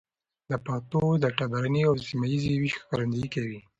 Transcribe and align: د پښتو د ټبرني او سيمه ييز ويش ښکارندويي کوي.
د 0.49 0.51
پښتو 0.65 1.01
د 1.23 1.25
ټبرني 1.37 1.81
او 1.89 1.95
سيمه 2.07 2.25
ييز 2.31 2.43
ويش 2.47 2.73
ښکارندويي 2.81 3.29
کوي. 3.35 3.59